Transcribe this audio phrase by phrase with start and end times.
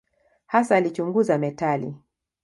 [0.45, 1.95] Hasa alichunguza metali.